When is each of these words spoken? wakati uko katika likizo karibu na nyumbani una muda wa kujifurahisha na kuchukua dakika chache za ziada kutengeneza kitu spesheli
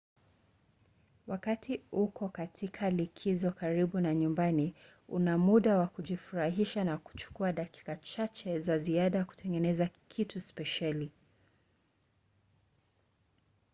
wakati 1.27 1.81
uko 1.91 2.29
katika 2.29 2.89
likizo 2.89 3.51
karibu 3.51 3.99
na 3.99 4.15
nyumbani 4.15 4.73
una 5.07 5.37
muda 5.37 5.77
wa 5.77 5.87
kujifurahisha 5.87 6.83
na 6.83 6.97
kuchukua 6.97 7.53
dakika 7.53 7.95
chache 7.95 8.59
za 8.59 8.77
ziada 8.77 9.25
kutengeneza 9.25 9.89
kitu 10.07 10.41
spesheli 10.41 11.11